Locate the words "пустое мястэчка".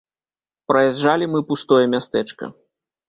1.49-2.53